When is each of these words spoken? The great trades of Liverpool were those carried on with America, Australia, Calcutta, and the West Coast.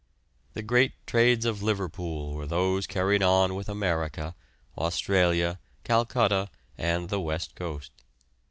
The 0.53 0.63
great 0.63 0.93
trades 1.05 1.45
of 1.45 1.61
Liverpool 1.61 2.33
were 2.33 2.47
those 2.47 2.87
carried 2.87 3.21
on 3.21 3.53
with 3.53 3.69
America, 3.69 4.33
Australia, 4.75 5.59
Calcutta, 5.83 6.49
and 6.75 7.09
the 7.09 7.21
West 7.21 7.53
Coast. 7.53 7.91